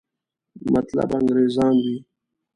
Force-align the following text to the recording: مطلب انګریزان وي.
مطلب 0.73 1.09
انګریزان 1.17 1.75
وي. 1.83 1.97